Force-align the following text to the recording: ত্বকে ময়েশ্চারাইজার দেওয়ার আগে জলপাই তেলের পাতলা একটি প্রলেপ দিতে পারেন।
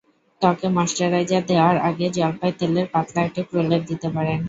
ত্বকে 0.41 0.67
ময়েশ্চারাইজার 0.75 1.43
দেওয়ার 1.49 1.75
আগে 1.89 2.05
জলপাই 2.17 2.51
তেলের 2.59 2.87
পাতলা 2.93 3.19
একটি 3.27 3.41
প্রলেপ 3.49 3.81
দিতে 3.89 4.07
পারেন। 4.15 4.37